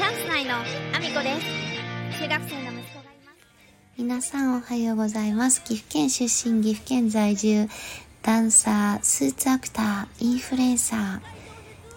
[0.00, 3.38] チャンス内のアミコです中学生の息子がいます
[3.98, 5.62] 皆さんおはようございます。
[5.62, 7.68] 岐阜県出身、岐阜県在住、
[8.22, 11.20] ダンサー、スーツアクター、インフルエンサー、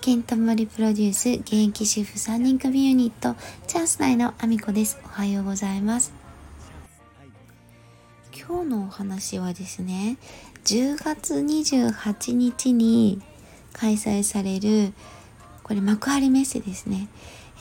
[0.02, 5.00] ケントモリプロデュース、現役主婦3人組ユニット、チャンス内のアミコです。
[5.06, 6.12] おはようございます。
[8.38, 10.18] 今日のお話はですね、
[10.66, 13.22] 10月28日に
[13.72, 14.92] 開催される、
[15.64, 17.08] これ幕張メッセですね。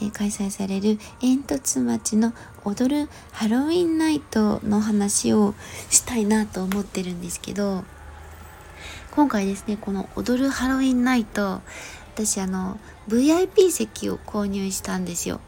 [0.03, 2.33] えー開催される煙突町の
[2.65, 5.55] 踊るハロウィンナイトの話を
[5.91, 7.85] したいなと思ってるんですけど
[9.13, 11.61] 今回ですねこの踊るハロウィンナイト
[12.15, 12.79] 私あの
[13.09, 15.41] VIP 席を購入したんですよ。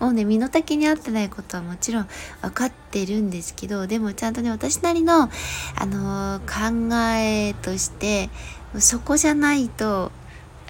[0.00, 2.08] もうね身の丈に合ってないことはもちろん
[2.40, 8.28] 分かってるんですけどでもちゃんとね私なりの、あのー考えとして
[8.80, 10.10] そこじゃないと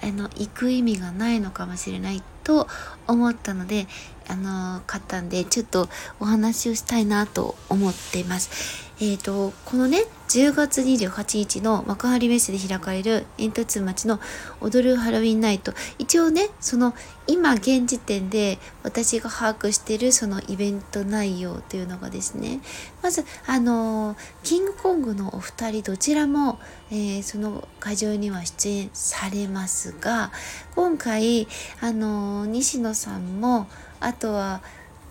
[0.03, 2.67] あの行く意味がないのかもしれないと
[3.07, 3.87] 思ったので
[4.27, 5.87] あの買ったんでちょっと
[6.19, 8.92] お話をしたいなと思っています。
[9.05, 14.21] えっ、とこのね10月28日の幕張メッセで開かれる煙突町の
[14.61, 15.73] 踊るハロウィンナイト。
[15.99, 16.93] 一応ねその
[17.27, 22.61] 今現時点で私が把握してるそのイベント内容というのがですね。
[23.01, 26.59] まずあのキングコングのお二人どちらも、
[26.89, 30.31] えーその会場には出演されますが
[30.75, 31.47] 今回
[31.81, 33.67] あの西野さんも
[33.99, 34.61] あとは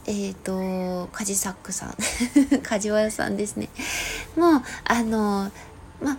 [0.06, 1.94] えっ、とカジサックさん。
[2.62, 3.68] 梶原さんですね。
[4.36, 5.50] もうあの
[6.00, 6.18] まあ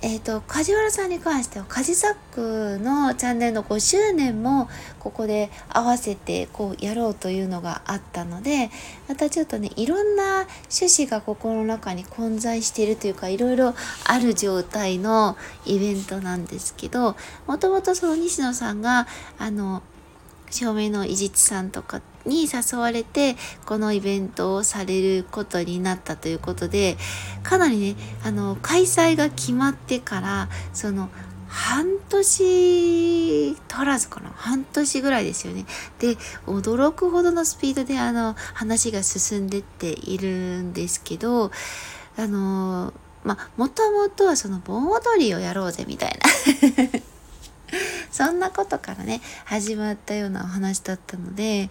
[0.00, 4.68] えっ、と梶原さんに関してはカジサックのチャンネルの5周年も
[5.00, 8.70] ここで合わせてこうやろうというのがあったので
[9.08, 17.16] またちょっとねいろんな趣旨が心の中に混在しているというかいろいろある状態のイベントなんですけど
[17.48, 19.82] もともとその西野さんがあの
[20.50, 26.96] 照明の伊地知さんとかに誘われてこのイベントをされることになったということで
[27.42, 31.08] かなりねあの開催が決まってからその
[31.48, 34.28] 半年足らずかな？
[34.30, 35.64] 半年ぐらいですよね。
[35.98, 36.16] で
[36.46, 41.50] 驚くほどのスピードであの話が進んでっているんですけど
[42.18, 42.92] あの
[43.24, 46.18] まあもともとはその盆踊りをやろうぜみたい
[46.92, 47.00] な
[48.10, 51.70] そんなことからね始まったようなお話だったので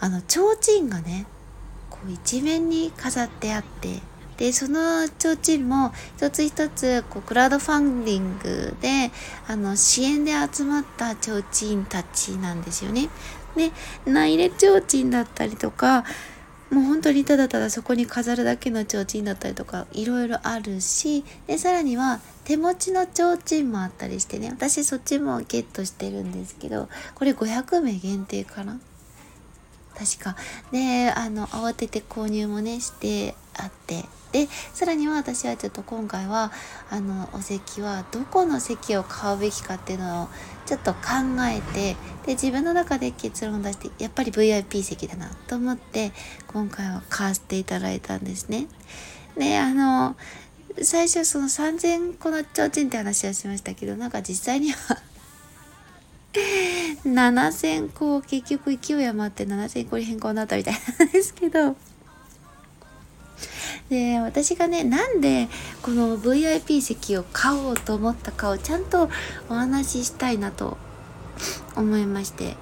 [0.00, 1.26] あの提灯がね
[1.90, 4.00] こう一面に飾ってあって
[4.36, 9.10] でその提灯も一つ一つこうクラウドファンディングで
[9.48, 13.08] あの支援で集まった提灯たちなんですよね。
[13.56, 13.72] で
[14.04, 16.04] 名入れ提灯だったりとか
[16.70, 28.80] もう本当にただただそこに飾るだけの提灯だったりとかいろいろあるしでさらには手持ちの提灯もあったりしてね私そっちもゲットしてるんですけどこれ500名限定かな？
[29.96, 30.36] 確か。
[30.72, 34.04] であの慌てて購入もねしてあって。
[34.36, 36.52] でさらには私はちょっと今回は
[36.90, 40.28] あのお席はどこの席を買うべきかっていうのを
[40.66, 41.00] ちょっと考
[41.48, 46.12] えてで自分の中で結論を出してやっぱり VIP 席だなと思って
[46.48, 48.66] 今回は買わせていただいたんですね。
[49.38, 50.16] であの
[50.82, 55.00] 最初その3000個の提灯って話はしましたけどなんか実際には
[57.06, 61.74] 7000個結局勢い余って7000個に変更になったみたいなんですけど
[63.88, 65.48] で私がねなんで
[65.82, 69.08] この VIP 席を買おうと思ったかをちゃんと
[69.48, 70.76] お話ししたいなと
[71.76, 72.56] 思いまして。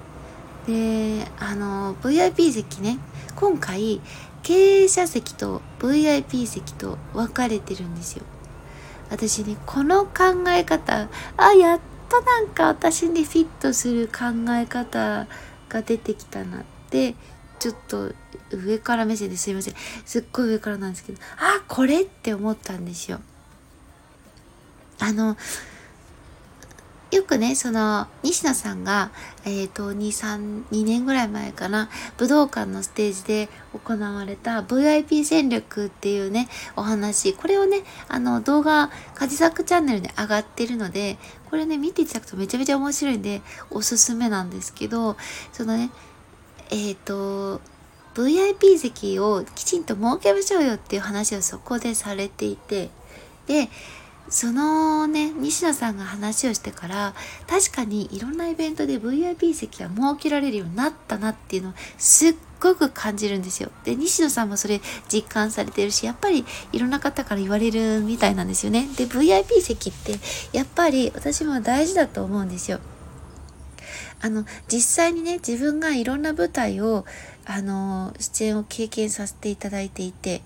[0.67, 2.97] であの VIP 席ね
[3.35, 4.01] 今回
[4.41, 8.23] 経営者席と VIP 席と分かれてるんですよ。
[9.09, 15.27] 私ねこの考え方あやっとなんか私にフィットする考え方
[15.69, 17.15] が出てきたなって
[17.65, 18.11] ちょっと
[18.51, 19.73] 上から目線ですいません。
[20.05, 23.21] すっごい上からなんですけどあこれって思ったんですよ。
[24.99, 25.35] あの
[27.09, 29.09] よくねその西野さんが
[29.45, 37.33] えっ、と232年ぐらい前かな武道館のステージで行われた VIP 戦略っていうねお話。
[37.33, 41.17] これをねあの動画カジサックチャンネルで上がってるので
[41.49, 43.41] これね見ていただくとめちゃめちゃ面白いんで
[43.71, 45.17] おすすめなんですけど
[45.51, 45.89] そのね
[46.71, 47.61] えっ、と
[48.15, 52.89] VIP 席をきちんと設けましょうよっていう話をそこでされていて
[53.47, 53.69] で
[54.29, 57.13] そのね西野さんが話をしてから
[57.47, 63.69] 確かにいろんなイベントで VIP 席が設けられるようになったなっていうのをすっごく感じるんですよ。
[63.83, 68.87] で西野さんもそれ実感されてるしやっぱりいろんな方から言われるみたいなんですよね。
[68.97, 70.17] で VIP 席って
[70.53, 72.79] やっぱり私も大事だと思うんですよ。
[74.25, 77.05] あの、実際にね、自分がいろんな舞台を、
[77.45, 80.41] あの、出演を経験させていただいていて、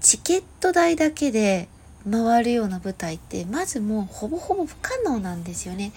[0.00, 1.68] チケット代だけで
[2.10, 5.92] 回るような舞台って、まずもうほぼほぼ不可能なんですよね。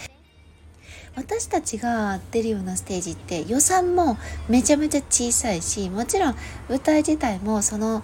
[1.16, 4.18] 私たちが出るようなステージって予算も
[4.48, 6.36] めちゃめちゃ小さいしもちろん
[6.70, 8.02] 舞台自体もその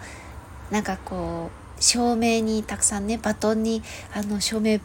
[0.72, 1.50] なんかこ
[1.80, 3.82] う照明にたくさんねバトンに
[4.14, 4.80] あの照明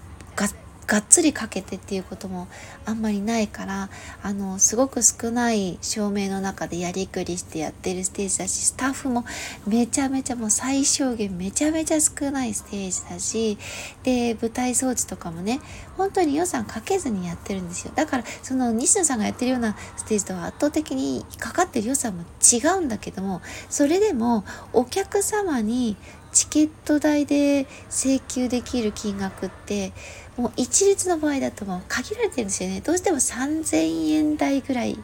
[0.87, 2.49] がっつりかけてっていうことも
[2.84, 3.88] あんまりないから
[4.23, 9.25] あのすごく少ない照明の中でやりくりしてやってるステージだしスタッフも
[9.67, 13.58] めちゃめちゃもう最小限めちゃめちゃ少ないステージだし
[14.02, 15.61] で舞台装置とかもね
[15.96, 17.93] 本当に予算かけずにやってるんですよ。
[17.94, 25.96] だからその西野さんがやってるようなステージとは圧倒的にかかってる予算も違うんだけどもそれでもお客様に
[26.32, 29.93] チケット代で請求できる金額って
[30.37, 32.81] もう一律の場合だともう限られてるんですよね。
[32.81, 34.99] どうしても3000円台ぐらい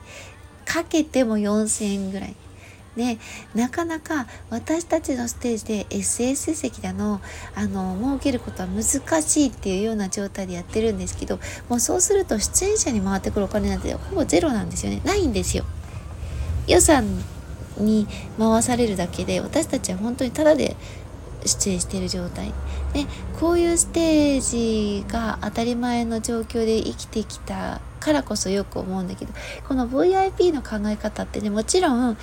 [0.64, 2.34] かけても4000円ぐらい。
[2.96, 3.16] で
[3.54, 7.20] なかなか私たちのステージで SS 席だの
[7.54, 11.38] あの設けることは難しいっていうような状態でやってるんですけど
[11.68, 15.00] もうそうすると出演者に回ってくるお金なんてほぼゼロなんですよね。
[15.04, 15.64] ないんですよ。
[16.66, 17.06] 予算
[17.78, 20.76] に回されるだけで私たちは本当にただで
[21.44, 22.52] 出演している状態。
[22.92, 23.06] で
[23.38, 29.32] こういうステージが当たり前の状況で生きてきたからこそよく思うんだけど
[29.66, 32.16] この VIP の考え方ってねもちろん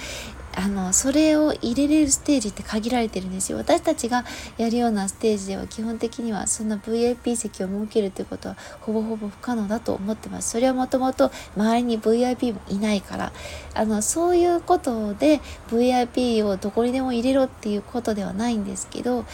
[0.57, 3.57] あのそれを入れれるステージって限られてるんですよ。
[3.57, 4.23] 私たちが
[4.57, 10.51] やるようなステージでは基本的にはそんな VIP 席を設けるっていうことはほぼほぼ不可能だと思ってます。
[10.51, 13.33] それはもともと周りに VIP もいないから。
[13.73, 19.25] あのそういうことで VIP をどこにでも入れろっていうことではないんですけど。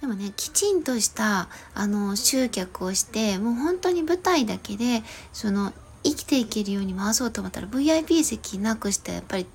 [0.00, 5.02] でもねきちんとしたあの集客をしてもう本当に舞台だけで
[5.32, 5.72] その
[6.10, 9.46] 生きていけるように回そうと思ったら VIP 席なくしてやっぱり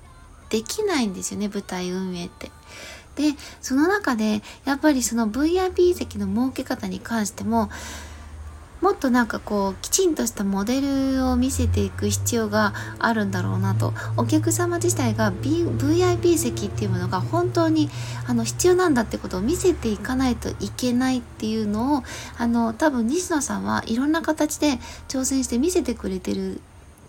[0.50, 2.50] できないんですよね舞台運営って。
[3.16, 7.70] でその中でやっぱりその VIP 席の設け方に関しても
[8.82, 13.94] もっとなんかこうきちんとしたモデルを見せていく必要があるんだろうなと。
[14.16, 17.88] お客様自体が、B、VIP 席っていうものが本当に
[18.26, 22.02] あの必要なんだってことを見せていかないといけないっていうのを
[22.36, 26.60] あの多分西野さんはいろんな形で挑戦して見せてくれてる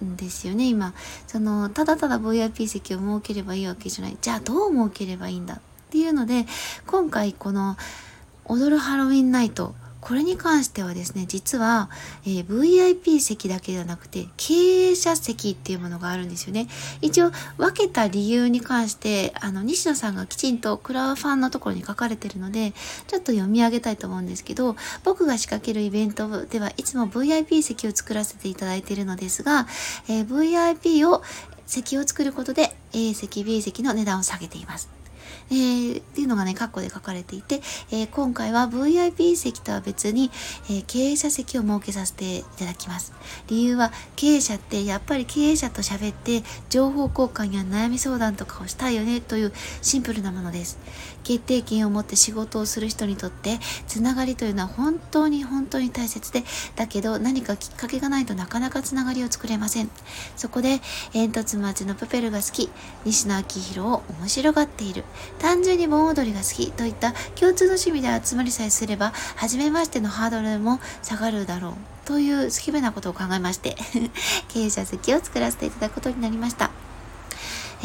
[0.03, 0.93] んですよね今。
[1.25, 4.17] そのただただ VIP 席を設ければいいわけじゃない。
[4.21, 5.59] じゃあどう設ければいいんだっ
[5.89, 6.45] ていうので
[6.85, 7.77] 今回この
[8.45, 11.89] 「踊るハロウィンナイト」これに関してはですね、実は、
[12.25, 14.53] えー、VIP 席だけではなくて、経
[14.89, 16.67] 営者席っていうものがあるんですよね。
[16.99, 22.73] 一応、分けた理由に関して、あの、西野さんがきちんとクラファンのところに書かれてるので、
[23.07, 29.67] ちょっと読み上げたいと思うんですけど、僕が仕掛けるイベントではいつも VIP 席を作らせていただいているのですが、
[30.09, 31.23] えー、VIP を
[31.65, 35.02] 席を作ることで A 席、B 席の値段を下げています。
[35.51, 37.61] えー、っていうのがね、カッコで書かれていて、
[37.91, 40.31] えー、今回は VIP 席とは別に、
[40.69, 43.13] えー、経営者席を設けさせていただきます。
[43.47, 50.77] 理由は、経営者ってやっぱり経営者と喋って情報交換や悩み相談とかをしたいよねというシンプルなものです。
[51.23, 56.43] 決定権を持って仕事をする人にとってつながりというのは本当に本当に大切で
[56.75, 59.89] だけど何かきっかけがないとなかなかつながりを作れません
[60.35, 60.79] そこで
[61.13, 62.69] 煙突町のプペルが好き
[63.05, 65.05] 西野昭弘を面白がっている
[65.39, 71.73] 単純に盆踊りが好きといった共通の趣味で集まりさえすれば初めましてのハードルも下がるだろう
[72.05, 73.75] という好きめなことを考えまして
[74.49, 76.71] 経営者席を作らせていただくことになりました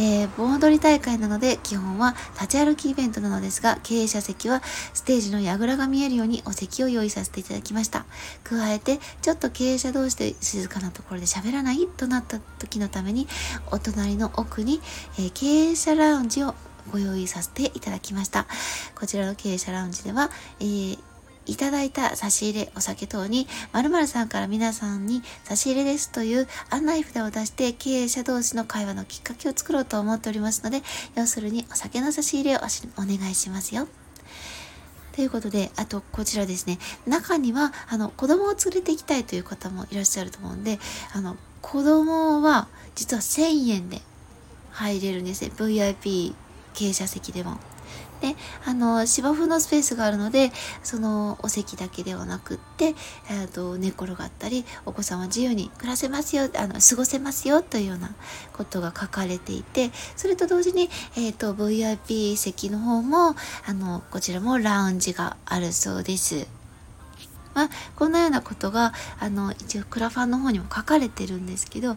[0.01, 4.63] えー、盆踊り大会なので基本は立ち歩きイベントなのですが、経営者席は
[4.95, 8.07] ステージの櫓が見えるようにお席を用意させていただきました。
[8.45, 13.27] 加えて、ちょっと経営者同士で静かなところで喋らないとなった時のために、
[13.73, 14.81] お隣の奥に、
[15.19, 16.55] えー、経営者ラウンジを
[16.89, 18.47] ご用意させていただきました。
[18.95, 20.31] こちらの経営者ラウンジでは、
[20.61, 20.99] えー
[21.49, 30.83] いただいた差し入れ、お酒等に、〇〇さんから皆さんに差し入れですという案内札を出して経営者同士の会話のきっかけを作ろうと思っておりますので、
[31.17, 32.61] 要するにお酒の差し入れをお
[32.99, 33.89] 願いしますよ。
[35.13, 40.79] ということで、あとこちらですね、中にはあの子供を連れて行きたいという方もいらっしゃると思うんで、
[41.15, 44.03] あの子供は実は1000円で
[44.71, 45.51] 入れるんですね。
[45.57, 46.35] VIP
[46.79, 47.59] 経営者席でも。
[48.21, 52.95] で、あの、芝生のスペースがあるので、そのお席だけではなくって、
[53.31, 58.15] えっ、と、寝転がったり、お子さんは自由に暮らせますよ、あの、過ごせますよというような
[58.53, 63.35] ことが書かれていて、それと同時に、えっ、ー、と、VIP 席の方も、
[63.67, 66.47] あの、こちらもラウンジがあるそうです。
[67.55, 71.97] まあ、こんなようなことがあの一応クラファンの方にも書かれてるんですけど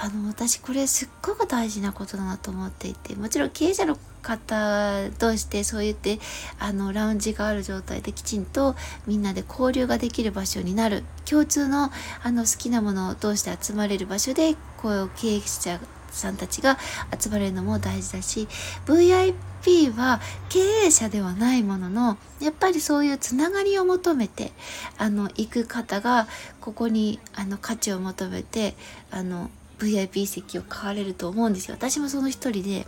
[0.00, 6.18] あの私これすっごく大事なことだなと思っていてもちろん経営者の方同士でそう言って
[6.58, 8.76] あのラウンジがある状態できちんと
[9.06, 11.04] みんなで交流ができる場所になる。
[11.24, 11.90] 共通の
[12.22, 15.78] あの好きなものを通して集まれる場所でこう経営者
[16.10, 16.78] さんたちが
[17.18, 18.48] 集まれるのも大事だし
[18.86, 24.52] VIP は経営者ではないもののやっぱりそういうつながりを求めて
[24.96, 26.26] あの行く方が
[26.60, 28.74] ここにあの価値を求めて
[29.10, 31.74] あの VIP 席を買われると思うんですよ。
[31.74, 32.86] 私もその一人で、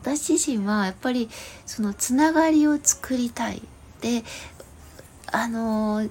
[0.00, 1.28] 私自身はやっぱり
[1.66, 3.62] そのつながりを作りたい。
[4.00, 4.24] で、
[5.32, 6.10] あのー、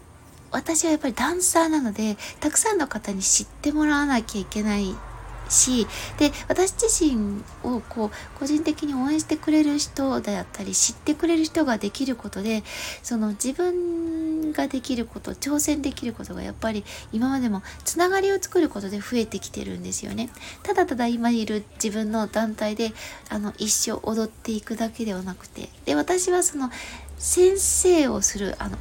[0.51, 4.95] 私はやっぱりダンサーなので、たくさんの方に知ってもらわなきゃいけない
[5.49, 5.87] し
[6.17, 12.63] で私自身をこう個人的に応援してくれる人であったり知ってくれる人ができることで
[13.03, 14.16] その自分
[14.57, 16.83] ができること挑戦できることがやっぱり
[17.13, 20.29] 今までもつながりを作ることで増えてきてるんですよね。
[20.63, 22.91] ただただ今いる自分の団体で
[23.29, 26.69] あの一生踊っていくだけではなくてで私はその
[27.17, 28.77] 先生をするあの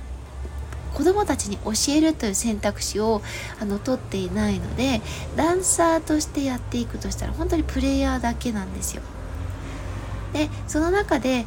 [0.95, 3.21] 子供たちに教えるという選択肢を
[3.61, 5.03] あの取っていないので
[5.37, 9.03] ダンサーとしてやっていくとしたら本当にプレイヤーだけなんですよ。
[10.33, 11.47] でその中で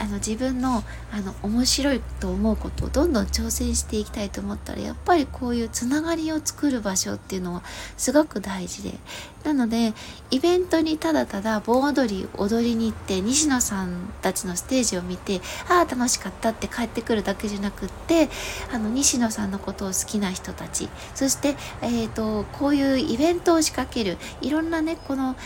[0.00, 7.62] あの自分のあの面白いと思うことをどんどん挑戦していきたいと思ったらやっぱりこういうつながりを作る場所っていうのは
[7.96, 8.98] すごく大事で。
[9.44, 9.94] なので
[10.30, 18.28] イベントにただただ盆踊り踊りに行って西野さんたちのステージを見てああ楽しかったって帰ってくるだけじゃなくって
[18.70, 25.36] あの西野さんのことを好きな人たちそして、えーとこういうイベントを仕掛けるいろんなねこの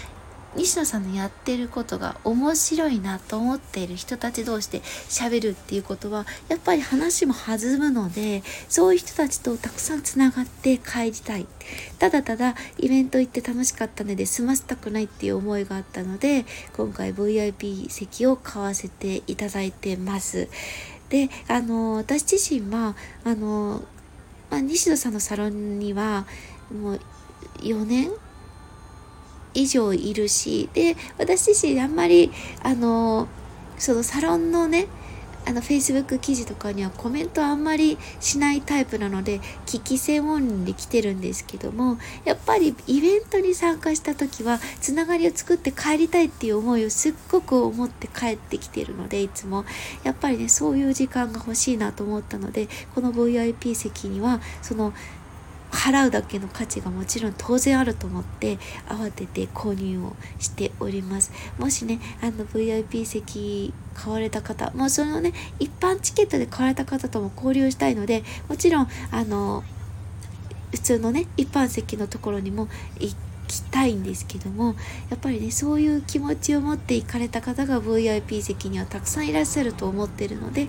[0.56, 11.46] 西野さんのやってることが面白いなと思っている人たち同士で喋るっていうことはやっぱり話も弾むのでそういう人たちとたくさんつながって帰りたい。
[11.98, 16.44] ただただイベント行って楽しかったので済ませたくないっていう思いがあったので
[16.76, 20.48] 今回 VIP 席を買わせていただいてます。
[21.08, 23.82] であの私自身はあの、
[24.50, 26.26] まあ、西野さんのサロンには
[26.72, 27.00] もう
[27.60, 28.10] 4年
[29.54, 32.30] 以上いるしで私自身あんまり
[32.62, 33.28] あの
[33.78, 34.86] そのサロンのね
[35.46, 49.64] あの Facebook 記事とかにはコメントあんまりしないタイプなので聞き専門で来てるんですけどもやっぱりイベントに参加した時はつながりを作って帰りたいっていう思いをすっごく思って帰ってきてるのでいつも。
[50.02, 54.92] やっぱりねそういう時間が欲しいなと思ったのでこの VIP 席にはその
[55.74, 61.32] 払うだけの価値がもちろん当然あると思って慌てて購入をしております。
[61.58, 69.62] もしねあの VIP 席買われた方もうそのね一般チケットで買われた方とも交流したいのでもちろんあの
[70.72, 74.74] 普通のね一般席のところにも行ってきたいんですけども
[75.10, 80.68] やっぱりねそういう気持ちを持って行かれた方が VIP 席にはたくさんいらっしゃると思ってるので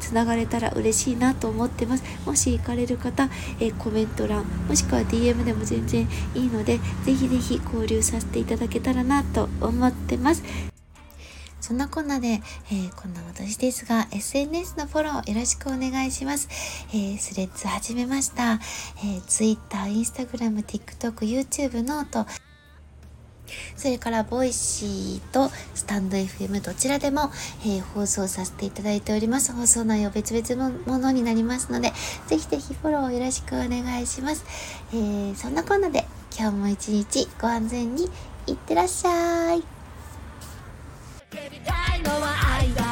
[0.00, 2.04] つな、えー、がれたら嬉しいなと思ってます。
[2.26, 3.28] もし行かれる方、
[3.60, 10.71] えー、コメント欄もしくは DM でも全然いいのでぜひぜひ交流させていただけたらなと思ってます。
[11.62, 16.48] そんなこんなで、えー、こんな私ですが、SNS のフォローよろしくお願いします。
[16.90, 18.54] えー、 Threads 始めました。
[18.54, 22.26] えー、Twitter、Instagram、TikTok、 YouTube、note、
[23.76, 27.30] それからボイシーとスタンド FM どちらでも、
[27.64, 29.52] えー、放送させていただいております。
[29.52, 31.92] 放送内容別々のものになりますので、
[32.26, 34.44] ぜひぜひフォローよろしくお願いします。
[34.92, 38.10] えー、そんなこんなで今日も一日ご安全に
[38.48, 39.81] いってらっしゃい。
[42.02, 42.91] のは愛だ